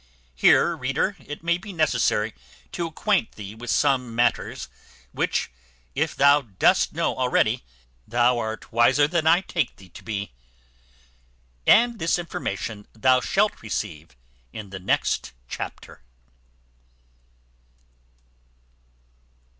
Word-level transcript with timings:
Here, 0.33 0.75
reader, 0.75 1.15
it 1.19 1.43
may 1.43 1.59
be 1.59 1.71
necessary 1.71 2.33
to 2.71 2.87
acquaint 2.87 3.33
thee 3.33 3.53
with 3.53 3.69
some 3.69 4.15
matters, 4.15 4.67
which, 5.11 5.51
if 5.93 6.15
thou 6.15 6.41
dost 6.41 6.93
know 6.93 7.15
already, 7.15 7.63
thou 8.07 8.39
art 8.39 8.71
wiser 8.71 9.07
than 9.07 9.27
I 9.27 9.41
take 9.41 9.75
thee 9.75 9.89
to 9.89 10.03
be. 10.03 10.31
And 11.67 11.99
this 11.99 12.17
information 12.17 12.87
thou 12.93 13.21
shalt 13.21 13.61
receive 13.61 14.15
in 14.51 14.71
the 14.71 14.79
next 14.79 15.33
chapter. 15.47 16.01